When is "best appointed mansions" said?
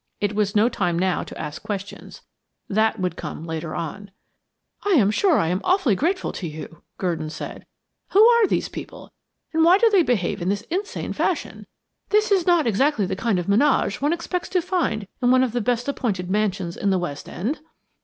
15.61-16.75